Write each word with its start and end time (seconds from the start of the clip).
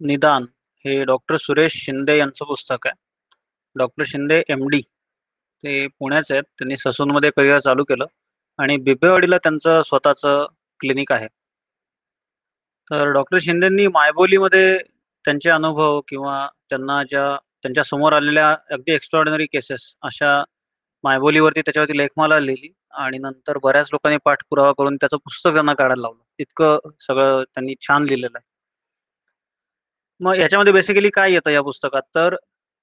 निदान 0.00 0.44
हे 0.84 1.04
डॉक्टर 1.04 1.36
सुरेश 1.36 1.72
शिंदे 1.84 2.16
यांचं 2.18 2.44
पुस्तक 2.44 2.86
आहे. 2.86 2.94
डॉक्टर 3.76 4.04
शिंदे 4.06 4.42
एम-डी 4.48 4.80
ते 5.64 5.86
पुण्याचे 5.98 6.34
आहेत. 6.34 6.44
त्यांनी 6.58 6.76
ससूनमध्ये 6.76 7.30
करियर 7.36 7.58
चालू 7.58 7.84
केलं 7.84 8.06
आणि 8.58 8.76
बिबेवाडीला 8.76 9.38
त्यांचं 9.38 9.82
स्वतःचं 9.82 10.46
क्लिनिक 10.80 11.12
आहे. 11.12 11.26
तर 12.90 13.10
डॉक्टर 13.12 13.38
शिंदेंनी 13.40 13.86
मायबोलीमध्ये 13.86 14.78
त्यांचे 15.24 15.50
अनुभव 15.50 16.00
किंवा 16.08 16.46
त्यांना 16.70 17.02
ज्या 17.04 17.36
त्यांच्यासमोर 17.62 18.12
आलेल्या 18.12 18.50
अगदी 18.70 18.92
एक्स्ट्रॉर्डिनरी 18.92 19.46
केसेस 19.46 19.94
अशा 20.02 20.42
मायबोलीवरती 21.04 21.60
त्याच्यावरती 21.60 21.96
लेखमाला 21.98 22.38
लिहिली 22.40 22.72
आणि 22.94 23.18
नंतर 23.18 23.58
बऱ्याच 23.62 23.88
लोकांनी 23.92 24.18
पाठपुरावा 24.24 24.72
करून 24.78 24.96
त्याचं 24.96 25.16
पुस्तक 25.16 25.52
त्यांना 25.52 25.74
काढायला 25.74 26.00
लावलं. 26.02 26.22
इतकं 26.38 26.78
सगळं 27.00 27.42
त्यांनी 27.44 27.74
छान 27.80 28.04
लिहिलेलं 28.04 28.38
आहे. 28.38 28.47
मग 30.20 30.34
ह्याच्यामध्ये 30.34 30.72
बेसिकली 30.72 31.10
काय 31.10 31.32
येतं 31.32 31.50
या 31.50 31.62
पुस्तकात, 31.62 32.02
तर 32.14 32.34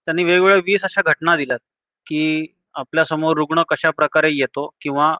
त्यांनी 0.07 0.23
वेगवेगळ्या 0.23 0.57
वीस 0.65 0.83
अशा 0.83 1.01
घटना 1.05 1.35
दिल्यात, 1.37 1.59
की 2.07 2.47
आपल्यासमोर 2.75 3.37
रुग्ण 3.37 3.61
कशा 3.69 3.89
प्रकारे 3.91 4.31
येतो 4.31 4.67
किंवा 4.81 5.15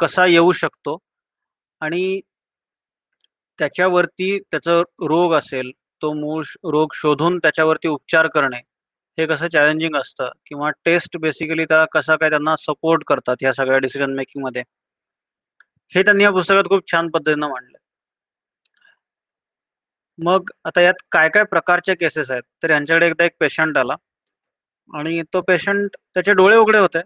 कसा 0.00 0.26
येऊ 0.26 0.52
शकतो 0.54 0.98
आणि 1.80 2.20
त्याच्यावरती 3.58 4.38
त्याचं 4.42 4.82
रोग 5.08 5.34
असेल, 5.34 5.70
तो 6.02 6.12
मूळ 6.14 6.42
रोग 6.64 6.92
शोधून 6.94 7.38
त्याच्यावरती 7.38 7.88
उपचार 7.88 8.26
करणे, 8.28 8.58
हे 9.18 9.26
कसं 9.26 9.48
चॅलेंजिंग 9.48 9.96
असतं 9.96 10.30
किंवा 10.46 10.70
टेस्ट 10.84 11.16
बेसिकली 11.20 11.64
त्या 11.66 11.84
कसा 11.92 12.16
काय 12.16 12.30
त्यांना 12.30 12.54
सपोर्ट 12.60 13.04
करतात 13.06 13.42
या 13.42 13.52
सगळ्या 13.54 13.78
डिसिजन 13.78 14.14
मेकिंगमध्ये. 14.14 14.62
हे 15.92 16.02
त्यांनी 16.02 16.24
या 16.24 16.30
पुस्तकात 16.32 16.68
खूप 16.68 16.90
छान 16.92 17.08
पद्धतीनं 17.10 17.48
मांडलं 17.48 17.77
मग 20.18 20.50
आता 20.64 20.80
यात 20.80 20.94
काय-काय 21.12 21.44
प्रकारचे 21.44 21.94
केसेस 21.94 22.30
आहेत, 22.30 22.42
तर 22.62 22.70
यांच्याकडे 22.70 23.06
एकदा 23.06 23.24
एक 23.24 23.32
पेशंट 23.40 23.78
आला 23.78 23.94
आणि 24.94 25.22
तो 25.22 25.40
पेशंट 25.40 25.90
त्याचे 26.14 26.32
डोळे 26.32 26.56
उघडे 26.56 26.78
होते. 26.78 27.00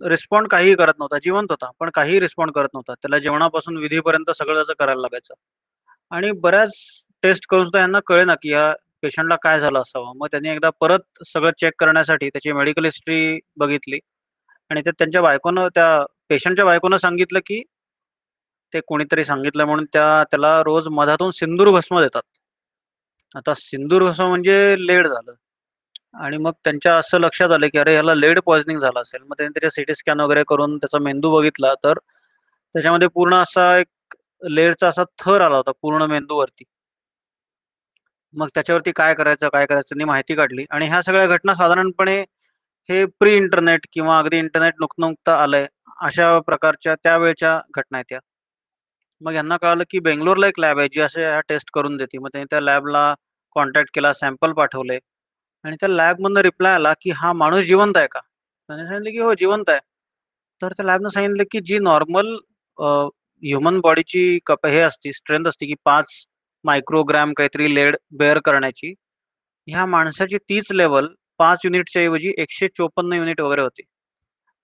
रिस्पॉन्ड 0.00 0.48
काहीही 0.48 0.74
करत 0.74 0.92
नव्हता. 0.98 1.18
जिवंत 1.18 1.46
होता, 1.50 1.70
पण 1.80 1.90
काहीही 1.94 2.20
रिस्पॉन्ड 2.20 2.52
करत 2.54 2.68
नव्हता. 2.74 2.94
त्याला 2.94 3.18
जेवणापासून 3.18 3.76
विधीपर्यंत 3.76 4.30
सगळं 4.30 4.54
त्याचं 4.54 4.72
करायला 4.78 5.00
लागायचं. 5.00 5.34
आणि 6.10 6.30
बऱ्याच 6.32 6.70
टेस्ट 7.22 7.46
करून 7.48 7.64
सुद्धा 7.64 7.80
यांना 7.80 8.00
कळेना, 8.06 8.34
की 8.34 8.50
या 8.52 8.72
पेशंटला 9.02 9.36
काय 9.36 9.60
झालं 9.60 9.80
असावं. 9.80 10.12
मग 10.16 10.26
त्यांनी 10.26 10.48
एकदा 10.48 10.70
परत 10.80 11.00
सगळं 11.26 11.50
चेक 11.60 11.72
करण्यासाठी 11.78 12.28
त्याची 12.28 12.52
मेडिकल 12.52 12.84
हिस्ट्री 12.84 13.38
बघितली 13.56 13.98
आणि 14.70 14.80
ते 14.86 14.90
त्यांच्या 14.90 15.22
बायकोनं 15.22 15.68
त्या 15.74 16.04
पेशंटच्या 16.28 16.64
बायकोनं 16.64 16.96
सांगितलं, 16.96 17.38
की 17.38 17.62
ते 18.74 18.80
कोणीतरी 18.80 19.24
सांगितलं 19.24 19.64
म्हणून 19.64 19.84
त्या 19.92 20.24
त्याला 20.24 20.62
रोज 20.62 20.88
मधातून 20.88 21.30
सिंदूर 21.30 21.70
भस्म 21.70 22.00
देतात. 22.00 22.22
आता 23.34 23.52
सिंदूर 23.56 24.02
भस्म 24.02 24.24
म्हणजे 24.26 24.54
लेड 24.78 25.06
झालं 25.08 25.32
आणि 26.18 26.36
मग 26.38 26.52
त्यांच्या 26.64 26.96
असं 26.98 27.18
लक्षात 27.20 27.52
आलं, 27.52 27.68
की 27.68 27.78
अरे 27.78 27.94
याला 27.94 28.14
लेड 28.14 28.40
पॉइझनिंग 28.46 28.78
झालं 28.80 29.00
असेल. 29.00 29.22
मग 29.22 29.34
त्यांनी 29.38 29.52
त्याच्या 29.54 29.70
सीटी 29.72 29.94
स्कॅन 29.94 30.20
वगैरे 30.20 30.42
करून 30.48 30.76
त्याचा 30.78 30.98
मेंदू 31.00 31.30
बघितला, 31.32 31.74
तर 31.84 31.98
त्याच्यामध्ये 32.74 33.08
पूर्ण 33.08 33.34
असा 33.36 33.76
एक 33.78 34.16
लेडचा 34.50 34.88
असा 34.88 35.04
थर 35.18 35.40
आला 35.40 35.56
होता 35.56 35.72
पूर्ण 35.82 36.06
मेंदूवरती. 36.10 36.64
मग 38.34 38.48
त्याच्यावरती 38.54 38.92
काय 38.92 39.14
करायचं, 39.14 39.48
काय 39.48 39.66
करायचं 39.66 39.88
त्यांनी 39.88 40.04
माहिती 40.04 40.34
काढली 40.34 40.64
आणि 40.70 40.86
ह्या 40.88 41.00
सगळ्या 41.02 41.26
घटना 41.26 41.54
साधारणपणे 41.54 42.20
हे 42.88 43.04
प्री 43.20 43.34
इंटरनेट 43.36 43.86
किंवा 43.92 44.18
अगदी 44.18 44.38
इंटरनेट 44.38 44.74
नुकतं-नुकतं 44.80 45.32
आलंय, 45.32 45.66
अशा 46.02 46.38
प्रकारच्या 46.40 46.94
त्यावेळच्या 46.94 47.60
घटना 47.76 47.98
आहेत 47.98 48.12
या. 48.12 48.18
मग 49.20 49.34
यांना 49.34 49.56
कळालं, 49.56 49.84
की 49.90 49.98
बेंगलोरला 49.98 50.46
एक 50.48 50.58
लॅब 50.60 50.78
आहे, 50.78 50.88
जी 50.92 51.00
असे 51.00 51.22
ह्या 51.22 51.40
टेस्ट 51.40 51.70
करून 51.74 51.96
देते. 51.96 52.18
मग 52.18 52.28
त्यांनी 52.28 52.46
त्या 52.50 52.60
लॅबला 52.60 53.14
कॉन्टॅक्ट 53.54 53.90
केला, 53.94 54.12
सॅम्पल 54.12 54.52
पाठवले 54.52 54.98
आणि 55.64 55.76
त्या 55.80 55.88
लॅबमधनं 55.88 56.40
रिप्लाय 56.40 56.74
आला, 56.74 56.92
की 57.02 57.10
हा 57.10 57.32
माणूस 57.32 57.64
जिवंत 57.64 57.96
आहे 57.96 58.06
का? 58.10 58.20
त्याने 58.20 58.86
सांगितलं, 58.88 59.10
की 59.10 59.18
हो 59.18 59.34
जिवंत 59.34 59.70
आहे. 59.70 59.80
तर 60.62 60.72
त्या 60.72 60.86
लॅबनं 60.86 61.08
सांगितलं, 61.08 61.44
की 61.50 61.60
जी 61.60 61.78
नॉर्मल 61.78 62.36
ह्युमन 63.42 63.80
बॉडीची 63.80 64.38
कप 64.46 64.66
हे 64.66 64.80
असते 64.80 65.12
स्ट्रेंथ 65.12 65.46
असते, 65.46 65.66
की 65.66 65.74
पाच 65.84 66.06
मायक्रोग्रॅम 66.64 67.32
काहीतरी 67.32 67.74
लेड 67.74 67.96
बेअर 68.18 68.38
करण्याची. 68.44 68.94
ह्या 69.66 69.86
माणसाची 69.86 70.38
तीच 70.38 70.72
लेवल 70.72 71.06
पाच 71.38 71.60
युनिटच्या 71.64 72.02
ऐवजी 72.02 72.32
154 72.38 73.16
युनिट 73.16 73.40
वगैरे 73.40 73.62
होती. 73.62 73.82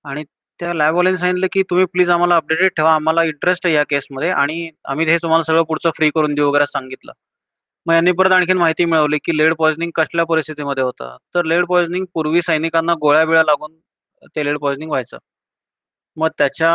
आणि 0.05 0.25
त्या 0.61 0.73
लॅबवाल्यांनी 0.75 1.19
सांगितलं, 1.21 1.47
की 1.53 1.63
तुम्ही 1.63 1.85
प्लीज 1.85 2.11
आम्हाला 2.11 2.37
अपडेटेड 2.37 2.71
ठेवा. 2.77 2.95
आम्हाला 2.95 3.23
इंटरेस्ट 3.25 3.67
आहे 3.67 3.75
या 3.75 3.83
केसमध्ये 3.91 4.31
आणि 4.33 4.71
आम्ही 4.85 5.07
हे 5.07 5.17
तुम्हाला 5.23 5.43
सगळं 5.45 5.63
पुढचं 5.63 5.91
फ्री 5.97 6.11
करून 6.11 6.35
देऊ 6.35 6.49
वगैरे 6.49 6.67
सांगितलं. 6.67 7.13
मग 7.87 7.95
यांनी 7.95 8.13
परत 8.13 8.33
आणखीन 8.33 8.59
माहिती 8.59 8.85
मिळवली, 8.85 9.19
की 9.25 9.37
लेड 9.39 9.55
पॉइझनिंग 9.55 9.91
कसल्या 9.95 10.25
परिस्थितीमध्ये 10.27 10.85
होतं. 10.85 11.17
तर 11.35 11.45
लेड 11.45 11.67
पॉइझनिंग 11.67 12.05
पूर्वी 12.15 12.43
सैनिकांना 12.43 12.95
गोळ्या-बिळ्या 13.01 13.43
लागून 13.45 13.75
ते 14.37 14.45
लेड 14.45 14.59
पॉइझनिंग 14.59 14.91
व्हायचं. 14.91 15.19
मग 16.17 16.29
त्याच्या 16.39 16.71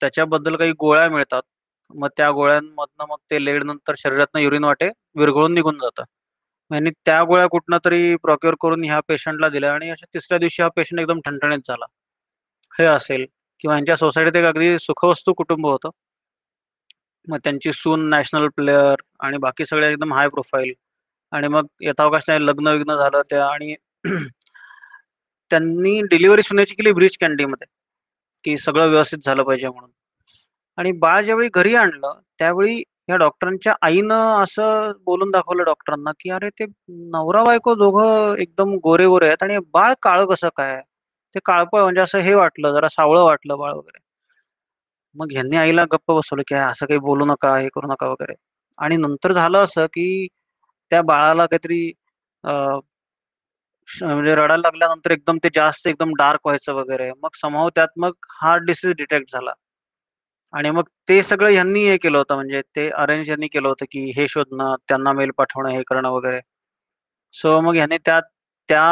त्याच्याबद्दल 0.00 0.56
काही 0.56 0.72
गोळ्या 0.72 1.08
मिळतात. 1.10 1.42
मग 1.94 2.08
त्या 2.16 2.30
गोळ्यांमधनं 2.30 3.04
मग 3.08 3.16
ते 3.30 3.44
लेड 3.44 3.64
नंतर 3.64 3.94
शरीरातनं 3.98 4.40
युरिन 4.40 4.64
वाटे 4.64 4.88
विरघळून 5.16 5.54
निघून 5.54 5.78
जातं. 5.78 6.04
यांनी 6.70 6.90
त्या 7.06 7.22
गोळ्या 7.24 7.46
कुठनं 7.46 7.78
तरी 7.84 8.14
प्रोक्युअर 8.16 8.54
करून 8.60 8.84
ह्या 8.84 9.00
पेशंटला 9.08 9.48
दिल्या 9.48 9.72
आणि 9.74 9.90
अशा 9.90 10.06
तिसऱ्या 10.14 10.38
दिवशी 10.38 10.62
हा 10.62 10.68
पेशंट 10.76 11.00
एकदम 11.00 11.20
ठणठणीत 11.20 11.58
झाला. 11.68 11.86
हे 12.74 12.84
असेल 12.86 13.24
किंवा 13.60 13.76
यांच्या 13.76 13.96
सोसायटीत 13.96 14.36
एक 14.36 14.44
अगदी 14.46 14.76
सुखवस्तू 14.78 15.32
कुटुंब 15.34 15.66
होतं. 15.66 15.90
मग 17.26 17.38
त्यांची 17.44 17.72
सून 17.74 18.08
नॅशनल 18.10 18.46
प्लेयर 18.56 19.02
आणि 19.20 19.36
बाकी 19.38 19.64
सगळे 19.66 19.90
एकदम 19.92 20.12
हाय 20.14 20.28
प्रोफाईल 20.30 20.72
आणि 21.32 21.48
मग 21.48 21.66
यथावकाश 21.82 22.24
नाही 22.28 22.46
लग्न 22.46 22.68
विग्न 22.70 22.96
झालं 22.96 23.22
त्या 23.30 23.46
आणि 23.46 23.74
त्यांनी 25.50 26.00
डिलिव्हरी 26.10 26.42
सुनेची 26.42 26.74
केली 26.74 26.92
ब्रिज 26.92 27.16
कॅन्डीमध्ये 27.20 27.66
की 28.44 28.56
सगळं 28.58 28.88
व्यवस्थित 28.88 29.18
झालं 29.26 29.42
पाहिजे 29.42 29.68
म्हणून. 29.68 29.90
आणि 30.78 30.92
बाळ 30.96 31.24
ज्यावेळी 31.24 31.48
घरी 31.54 31.74
आणलं, 31.76 32.12
त्यावेळी 32.40 32.82
या 33.08 33.16
डॉक्टरांच्या 33.18 33.74
आईनं 33.82 34.42
असं 34.42 34.92
बोलून 35.06 35.30
दाखवलं 35.30 35.64
डॉक्टरांना, 35.64 36.12
की 36.20 36.30
"अरे 36.30 36.50
ते 36.52 36.66
नवरा-बायको 37.12 37.74
दोघं 37.76 38.36
एकदम 38.40 38.74
गोरे-गोरे 38.84 39.26
आहेत 39.28 39.42
आणि 39.42 39.58
बाळ 39.74 39.94
काळं 40.02 40.26
कसं 40.26 40.48
काय?" 40.56 40.80
ते 41.34 41.40
काळपळ 41.44 41.82
म्हणजे 41.82 42.00
असं 42.00 42.18
हे 42.20 42.34
वाटलं, 42.34 42.72
जरा 42.72 42.88
सावळं 42.90 43.24
वाटलं 43.24 43.58
बाळ 43.58 43.72
वगैरे. 43.72 43.98
मग 45.16 45.32
ह्यांनी 45.32 45.56
आईला 45.56 45.84
गप्प 45.92 46.10
बसवलं, 46.12 46.42
की 46.48 46.54
"असं 46.56 46.86
काही 46.86 46.98
बोलू 47.00 47.24
नका, 47.24 47.56
हे 47.58 47.68
करू 47.70 47.88
नका" 47.88 48.06
वगैरे. 48.08 48.34
आणि 48.78 48.96
नंतर 48.96 49.32
झालं 49.32 49.64
असं, 49.64 49.86
की 49.86 50.26
त्या 50.92 51.02
बाळाला 51.04 51.46
काहीतरी 51.46 51.92
अ, 52.44 52.52
म्हणजे 53.88 54.34
रडायला 54.34 54.56
लागल्यानंतर 54.58 55.10
एकदम 55.10 55.38
ते 55.38 55.48
जास्त 55.54 55.86
एकदम 55.88 56.12
डार्क 56.18 56.40
व्हायचं 56.44 56.72
वगैरे. 56.74 57.10
मग 57.22 57.30
समहाऊ 57.34 57.70
त्यात 57.70 57.88
मग 57.98 58.12
हार्ट 58.34 58.62
डिसीज 58.64 58.92
डिटेक्ट 58.96 59.32
झाला. 59.32 59.52
आणि 60.52 60.70
मग 60.70 60.84
ते 61.08 61.22
सगळं 61.22 61.50
ह्यांनी 61.50 61.84
हे 61.88 61.96
केलं 61.98 62.18
होतं 62.18 62.34
म्हणजे 62.34 62.60
ते 62.76 62.88
अरेंज 62.96 63.30
यांनी 63.30 63.46
केलं 63.48 63.68
होतं, 63.68 63.84
की 63.92 64.04
हे 64.18 64.26
शोधणं, 64.28 64.74
त्यांना 64.88 65.12
मेल 65.12 65.30
पाठवणं, 65.38 65.70
हे 65.70 65.82
करणं 65.88 66.10
वगैरे. 66.10 66.40
सो 67.34 67.60
मग 67.60 67.74
ह्याने 67.76 67.98
त्या 68.06 68.20
त्या 68.68 68.84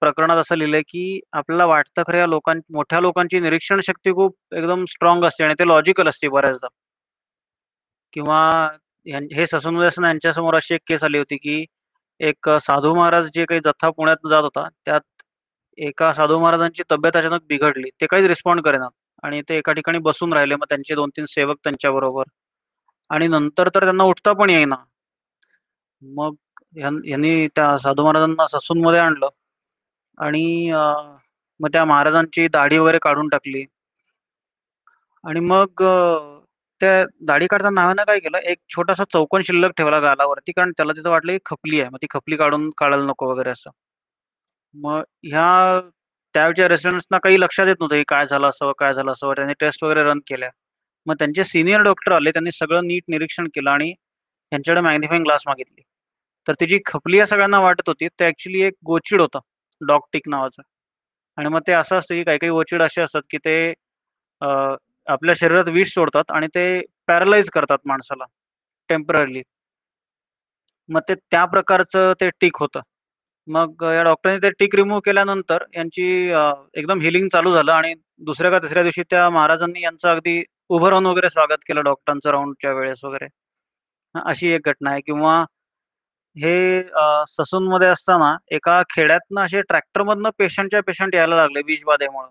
प्रकरणात 0.00 0.36
असं 0.36 0.56
लिहिलंय, 0.56 0.82
की 0.82 1.20
आपल्याला 1.32 1.66
वाटतं 1.66 2.02
खरं 2.06 2.18
या 2.18 2.26
लोकां 2.26 2.54
मोठ्या 2.72 3.00
लोकांची 3.00 3.40
निरीक्षण 3.40 3.80
शक्ती 3.86 4.12
खूप 4.14 4.54
एकदम 4.54 4.84
स्ट्रॉंग 4.88 5.24
असते 5.24 5.44
आणि 5.44 5.54
ते 5.58 5.66
लॉजिकल 5.68 6.08
असते 6.08 6.28
बऱ्याचदा. 6.28 6.68
किंवा 8.12 8.38
हे 9.32 9.46
ससून 9.46 9.80
असताना 9.82 10.08
यांच्यासमोर 10.08 10.54
अशी 10.56 10.74
एक 10.74 10.80
केस 10.88 11.04
आली 11.04 11.18
होती, 11.18 11.36
की 11.36 11.64
एक 12.20 12.48
साधू 12.60 12.94
महाराज 12.94 13.28
जे 13.34 13.44
काही 13.44 13.60
जथ्था 13.64 13.90
पुण्यात 13.90 14.26
जात 14.30 14.42
होता, 14.42 14.68
त्यात 14.86 15.00
एका 15.78 16.12
साधू 16.12 16.38
महाराजांची 16.38 16.82
तब्येत 16.90 17.16
अचानक 17.16 17.42
बिघडली. 17.48 17.90
ते 18.00 18.06
काहीच 18.06 18.26
रिस्पॉन्ड 18.26 18.62
करेना 18.64 18.88
आणि 19.22 19.40
ते 19.48 19.56
एका 19.58 19.72
ठिकाणी 19.72 19.98
बसून 20.00 20.32
राहिले. 20.32 20.54
मग 20.56 20.64
त्यांचे 20.68 20.94
2-3 20.94 21.26
सेवक 21.28 21.56
त्यांच्याबरोबर 21.64 22.24
आणि 23.10 23.28
नंतर 23.28 23.68
तर 23.74 23.84
त्यांना 23.84 24.04
उठता 24.04 24.32
पण 24.34 24.50
येईना. 24.50 24.76
मग 26.02 26.34
यांनी 26.76 27.46
त्या 27.56 27.76
साधू 27.78 28.02
महाराजांना 28.04 28.46
ससूनमध्ये 28.48 29.00
आणलं 29.00 29.28
आणि 30.18 30.70
मग 31.60 31.68
त्या 31.72 31.84
महाराजांची 31.84 32.46
दाढी 32.48 32.78
वगैरे 32.78 32.98
काढून 33.02 33.28
टाकली. 33.28 33.64
आणि 35.24 35.40
मग 35.40 35.82
त्या 36.80 37.04
दाढी 37.26 37.46
काढताना 37.50 37.80
नावानं 37.80 38.04
काय 38.04 38.18
केलं, 38.20 38.38
एक 38.38 38.58
छोटासा 38.70 39.04
चौकोन 39.12 39.42
शिल्लक 39.42 39.70
ठेवला 39.76 39.98
गालावरती 40.00 40.52
कारण 40.52 40.70
त्याला 40.76 40.92
तिथं 40.92 41.10
वाटलं, 41.10 41.32
की 41.32 41.38
खपली 41.46 41.80
आहे. 41.80 41.90
मग 41.90 41.98
ती 42.02 42.06
खपली 42.10 42.36
काढून 42.36 42.70
काढायला 42.78 43.04
नको 43.06 43.30
वगैरे 43.32 43.50
असं. 43.50 43.70
मग 44.74 45.02
ह्या 45.24 45.80
त्यावेळच्या 46.34 46.68
रेसिडेंट्सना 46.68 47.18
काही 47.18 47.40
लक्षात 47.40 47.66
येत 47.66 47.76
नव्हतं, 47.80 47.96
की 47.96 48.04
काय 48.08 48.26
झालं 48.30 48.48
असं 48.48 48.72
काय 48.78 48.94
झालं 48.94 49.12
असं 49.12 49.32
त्यांनी 49.36 49.54
टेस्ट 49.60 49.84
वगैरे 49.84 50.02
रन 50.04 50.18
केल्या. 50.26 50.50
मग 51.06 51.14
त्यांचे 51.18 51.44
सिनियर 51.44 51.80
डॉक्टर 51.82 52.12
आले. 52.12 52.30
त्यांनी 52.30 52.52
सगळं 52.52 52.86
नीट 52.86 53.02
निरीक्षण 53.08 53.46
केलं 53.54 53.70
आणि 53.70 53.92
त्यांच्याकडे 54.52 54.80
मॅग्निफाईंग 54.82 55.24
ग्लास 55.24 55.42
मागितली. 55.46 55.82
तर 56.46 56.52
ती 56.60 56.66
जी 56.66 56.78
खपली 56.86 57.18
या 57.18 57.26
सगळ्यांना 57.26 57.60
वाटत 57.60 57.88
होती, 57.88 58.08
ते 58.08 58.26
ऍक्च्युली 58.26 58.62
एक 58.62 58.74
गोचिड 58.86 59.20
होतं, 59.20 59.38
डॉग 59.80 60.00
टिक 60.12 60.28
नावाचं. 60.28 60.62
आणि 61.38 61.48
मग 61.48 61.60
ते 61.66 61.72
असं 61.72 61.96
असतं, 61.98 62.14
की 62.14 62.22
काही-काही 62.24 62.50
गोचिड 62.52 62.82
असे 62.82 63.02
असतात, 63.02 63.22
की 63.30 63.38
ते 63.44 63.72
आपल्या 65.06 65.34
शरीरात 65.38 65.68
विष 65.68 65.92
सोडतात 65.94 66.30
आणि 66.32 66.46
ते 66.54 66.64
पॅरलाइज 67.08 67.50
करतात 67.50 67.78
माणसाला 67.86 68.24
टेम्पररीली. 68.88 69.42
मग 70.88 71.00
ते 71.08 71.14
त्या 71.14 71.44
प्रकारचं 71.46 72.12
ते 72.20 72.28
टिक 72.40 72.56
होतं. 72.60 72.80
मग 73.48 73.82
या 73.94 74.02
डॉक्टरांनी 74.02 74.40
ते 74.42 74.50
टिक 74.58 74.74
रिमूव्ह 74.74 75.00
केल्यानंतर 75.04 75.64
यांची 75.76 76.04
एकदम 76.74 77.00
हिलिंग 77.00 77.28
चालू 77.32 77.52
झालं 77.52 77.72
आणि 77.72 77.94
दुसऱ्या 78.20 78.50
का 78.50 78.58
तिसऱ्या 78.58 78.82
दिवशी 78.82 79.02
त्या 79.10 79.28
महाराजांनी 79.30 79.82
यांचं 79.82 80.08
अगदी 80.08 80.42
उभं 80.70 80.88
राहून 80.88 81.06
वगैरे 81.06 81.28
स्वागत 81.30 81.62
केलं 81.68 81.82
डॉक्टरांचं 81.84 82.30
राऊंडच्या 82.30 82.72
वेळेस 82.72 83.04
वगैरे. 83.04 83.26
अशी 84.14 84.48
एक 84.52 84.68
घटना 84.68 84.90
आहे 84.90 85.00
किंवा 85.00 85.44
हे 86.38 86.82
ससून 87.28 87.66
मध्ये 87.68 87.88
असताना 87.88 88.36
एका 88.50 88.82
खेड्यातनं 88.90 89.40
असे 89.44 89.60
ट्रॅक्टरमधनं 89.62 90.30
पेशंटच्या 90.38 90.80
पेशंट 90.86 91.14
यायला 91.14 91.36
लागले 91.36 91.60
विषबाधेमुळं. 91.66 92.28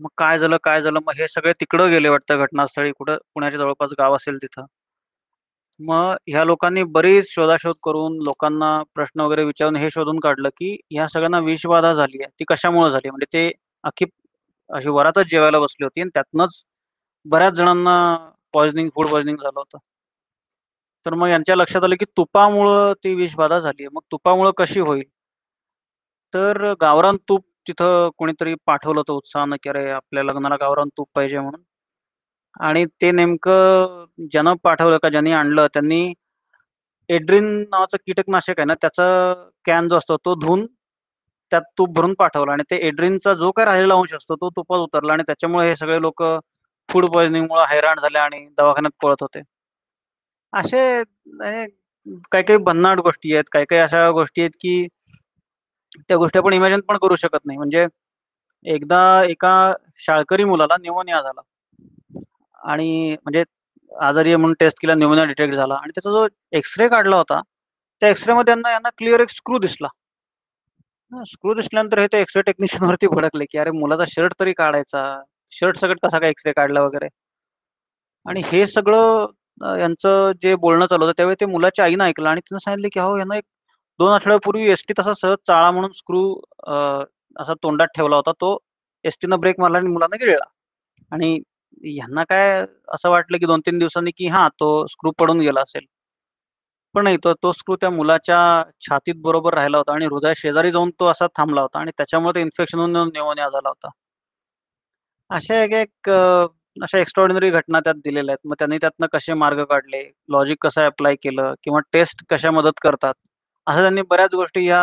मग 0.00 0.08
काय 0.18 0.38
झालं, 0.38 0.56
काय 0.64 0.80
झालं? 0.82 0.98
मग 1.06 1.12
हे 1.18 1.28
सगळे 1.28 1.52
तिकडं 1.60 1.90
गेले 1.90 2.08
वाटतं 2.08 2.38
घटनास्थळी 2.44 2.92
कुठं 2.98 3.16
पुण्याच्या 3.34 3.58
जवळपास 3.58 3.90
गाव 3.98 4.16
असेल 4.16 4.36
तिथं. 4.42 4.64
मग 5.80 6.14
ह्या 6.26 6.44
लोकांनी 6.44 6.82
बरीच 6.96 7.26
शोधाशोध 7.30 7.74
करून, 7.84 8.16
लोकांना 8.18 8.74
प्रश्न 8.94 9.20
वगैरे 9.20 9.44
विचारून 9.44 9.76
हे 9.76 9.88
शोधून 9.90 10.18
काढलं, 10.20 10.48
की 10.48 10.76
ह्या 10.90 11.06
सगळ्यांना 11.08 11.38
विषबाधा 11.40 11.92
झाली 11.92 12.22
आहे. 12.22 12.30
ती 12.40 12.44
कशामुळे 12.48 12.90
झाली? 12.90 13.10
म्हणजे 13.10 13.26
ते 13.32 13.50
अख्खी 13.84 14.04
अशी 14.70 14.88
वरातच 14.88 15.26
जेवायला 15.30 15.58
बसली 15.58 15.84
होती 15.84 16.00
आणि 16.00 16.10
त्यातनंच 16.14 16.62
बऱ्याच 17.26 17.52
जणांना 17.54 17.94
पॉइझनिंग, 18.52 18.88
फूड 18.94 19.06
पॉइझनिंग 19.08 19.36
झालं 19.36 19.58
होतं. 19.58 19.78
तर 21.06 21.14
मग 21.14 21.28
यांच्या 21.28 21.56
लक्षात 21.56 21.84
आलं, 21.84 21.94
की 21.96 22.04
तुपामुळं 22.16 22.92
ती 23.04 23.14
विषबाधा 23.14 23.58
झाली 23.60 23.82
आहे. 23.82 23.88
मग 23.92 24.02
तुपामुळं 24.12 24.50
कशी 24.56 24.80
होईल? 24.80 25.02
तर 26.34 26.72
गावरान 26.80 27.16
तूप 27.28 27.44
तिथं 27.68 28.08
कोणीतरी 28.18 28.54
पाठवलं 28.66 28.98
होतं 29.00 29.12
उत्साहानं, 29.14 29.56
की 29.56 29.68
"अरे, 29.70 29.90
आपल्या 29.92 30.22
लग्नाला 30.24 30.56
गावरान 30.56 30.88
तूप 30.90 31.08
पाहिजे" 31.14 31.38
म्हणून. 31.38 31.62
आणि 32.60 32.84
ते 33.02 33.10
नेमकं 33.12 34.04
ज्यानं 34.32 34.54
पाठवलं 34.64 34.98
का 35.02 35.08
ज्यांनी 35.10 35.32
आणलं 35.34 35.66
त्यांनी 35.74 36.02
एड्रिन 37.08 37.46
नावाचं 37.64 37.96
कीटकनाशक 37.98 38.58
आहे 38.58 38.66
ना, 38.66 38.74
त्याचा 38.82 39.06
कॅन 39.66 39.88
जो 39.88 39.96
असतो 39.98 40.16
तो 40.18 40.34
धुवून 40.36 40.66
त्यात 41.52 41.62
तूप 41.78 41.90
भरून 41.94 42.14
पाठवलं 42.14 42.52
आणि 42.52 42.62
ते 42.70 42.76
एड्रिनचा 42.88 43.34
जो 43.36 43.50
काय 43.52 43.64
राहिलेला 43.66 43.94
अंश 43.96 44.14
असतो 44.14 44.36
तो 44.36 44.50
तुपात 44.52 44.80
उतरला 44.80 45.12
आणि 45.12 45.22
त्याच्यामुळे 45.24 45.68
हे 45.68 45.76
सगळे 45.76 46.00
लोक 46.02 46.22
फूड 46.88 47.06
पॉइझनिंगमुळे 47.06 47.64
हैराण 47.70 48.00
झाले 48.00 48.18
आणि 48.18 48.46
दवाखान्यात 48.58 49.04
पळत 49.04 49.22
होते. 49.22 49.42
असे 50.52 51.02
काही-काही 52.32 52.56
भन्नाट 52.60 52.98
गोष्टी 53.00 53.32
आहेत. 53.34 53.44
काही-काही 53.52 53.82
अशा 53.82 54.10
गोष्टी 54.10 54.40
आहेत, 54.40 54.50
की 54.60 54.86
त्या 56.00 56.16
गोष्टी 56.16 56.38
आपण 56.38 56.52
इमॅजिन 56.52 56.80
पण 56.80 56.96
करू 56.98 57.16
शकत 57.16 57.46
नाही. 57.46 57.58
म्हणजे 57.58 57.86
एकदा 58.64 59.00
एका 59.24 59.52
शाळकरी 60.00 60.44
मुलाला 60.44 60.76
न्यूमोनिया 60.80 61.20
झाला. 61.22 61.40
आणि 62.64 63.12
म्हणजे 63.14 63.44
आजारी 63.92 64.36
म्हणून 64.36 64.54
टेस्ट 64.60 64.78
केला, 64.82 64.94
निमोनिया 64.94 65.24
डिटेक्ट 65.26 65.54
झाला 65.54 65.74
आणि 65.74 65.90
त्याचा 65.90 66.10
जो 66.10 66.26
एक्स-रे 66.52 66.88
काढला 66.88 67.16
होता, 67.16 67.40
त्या 68.02 68.08
एक्सरे 68.10 68.34
मध्ये 68.34 68.52
यांना 68.52 68.72
यांना 68.72 68.88
क्लिअर 68.98 69.20
एक 69.20 69.30
स्क्रू 69.30 69.58
दिसला. 69.58 69.88
स्क्रू 71.12 71.54
दिसल्यानंतर 71.54 71.98
हे 71.98 72.06
ते 72.06 72.20
एक्सरे 72.20 72.42
टेक्निशियन 72.42 72.88
वरती 72.88 73.06
भडकले, 73.08 73.44
की 73.50 73.58
"अरे, 73.58 73.70
मुलाचा 73.72 74.04
शर्ट 74.08 74.34
तरी 74.40 74.52
काढायचा. 74.52 75.02
शर्ट 75.52 75.78
सगळं 75.78 75.94
कसा 76.02 76.18
काय 76.18 76.30
एक्स-रे 76.30 76.52
काढला?" 76.52 76.82
वगैरे. 76.82 77.08
आणि 78.26 78.42
हे 78.46 78.64
सगळं 78.66 79.26
यांचं 79.60 80.32
जे 80.42 80.54
बोलणं 80.56 80.86
चालू 80.86 81.04
होतं 81.04 81.12
त्यावेळी 81.16 81.36
ते 81.40 81.46
मुलाच्या 81.46 81.84
आईनं 81.84 82.04
ऐकलं 82.04 82.28
आणि 82.28 82.40
तिनं 82.42 82.58
सांगितलं, 82.60 82.88
की 82.92 83.00
"अहो, 83.00 83.16
यांना 83.18 83.36
एक 83.36 83.44
दोन 84.00 84.12
आठवड्यापूर्वी 84.12 84.70
एस-टीत 84.72 85.00
असा 85.00 85.12
सहज 85.14 85.36
चाळा 85.48 85.70
म्हणून 85.70 85.92
स्क्रू 85.94 86.22
असा 87.36 87.54
तोंडात 87.54 87.88
ठेवला 87.96 88.16
होता. 88.16 88.32
तो 88.32 88.58
एस-टीनं 89.04 89.40
ब्रेक 89.40 89.60
मारला 89.60 89.78
आणि 89.78 89.88
मुलांना 89.88 90.16
गिळला." 90.20 90.44
आणि 91.12 91.34
ह्यांना 91.86 92.24
काय 92.24 92.64
असं 92.88 93.10
वाटलं, 93.10 93.38
की 93.38 93.46
2-3 93.46 93.78
दिवसांनी, 93.78 94.10
की 94.12 94.28
हा 94.28 94.48
तो 94.60 94.70
स्क्रू 94.88 95.10
पडून 95.18 95.40
गेला 95.40 95.60
असेल. 95.62 95.86
पण 96.94 97.04
नाही, 97.04 97.16
तो 97.16 97.32
तो 97.34 97.50
स्क्रू 97.52 97.76
त्या 97.76 97.90
मुलाच्या 97.90 98.38
छातीत 98.80 99.14
बरोबर 99.22 99.54
राहिला 99.54 99.78
होता 99.78 99.92
आणि 99.94 100.06
हृदयाशेजारी 100.06 100.70
जाऊन 100.70 100.90
तो 101.00 101.06
असा 101.06 101.26
थांबला 101.36 101.60
होता 101.60 101.78
आणि 101.80 101.90
त्याच्यामुळे 101.98 102.34
ते 102.34 102.40
इन्फेक्शन 102.40 102.78
होऊन 102.78 102.96
न्यूमोनिया 103.08 103.48
झाला 103.48 103.68
होता. 103.68 103.90
अशा 105.30 105.56
एक-एक 105.56 106.08
अशा 106.80 106.98
एक्स्ट्रॉर्डिनरी 106.98 107.50
घटना 107.50 107.80
त्यात 107.80 107.94
दिलेल्या 108.04 108.32
आहेत. 108.32 108.48
मग 108.48 108.54
त्यांनी 108.58 108.76
त्यातनं 108.78 109.06
कसे 109.12 109.34
मार्ग 109.34 109.62
काढले, 109.64 110.02
लॉजिक 110.28 110.58
कसं 110.62 110.86
अप्लाय 110.86 111.14
केलं 111.22 111.54
किंवा 111.64 111.80
टेस्ट 111.92 112.24
कशा 112.30 112.50
मदत 112.50 112.78
करतात, 112.82 113.14
असं 113.66 113.80
त्यांनी 113.80 114.02
बऱ्याच 114.10 114.34
गोष्टी 114.34 114.66
या 114.68 114.80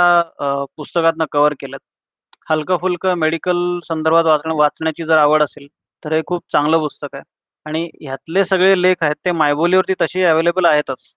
पुस्तकातनं 0.77 1.25
कव्हर 1.31 1.53
केल्यात. 1.53 1.79
हलकं-फुलकं 2.49 3.15
मेडिकल 3.17 3.79
संदर्भात 3.83 4.25
वाचण 4.25 4.51
वाचण्याची 4.51 5.05
जर 5.05 5.17
आवड 5.17 5.44
असेल, 5.44 5.67
तर 6.03 6.13
हे 6.13 6.21
खूप 6.27 6.44
चांगलं 6.51 6.79
पुस्तक 6.79 7.15
आहे. 7.15 7.23
आणि 7.65 7.83
ह्यातले 8.01 8.44
सगळे 8.45 8.81
लेख 8.81 9.03
आहेत 9.03 9.15
ते 9.25 9.31
मायबोलीवरती 9.33 9.94
तसे 10.01 10.23
अवेलेबल 10.25 10.65
आहेतच. 10.65 11.13